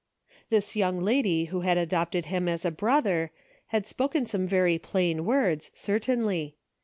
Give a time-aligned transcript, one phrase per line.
[0.49, 3.29] This young lady who had adopted him as a brother,
[3.67, 6.53] had spoken some very plain words, cer tainly.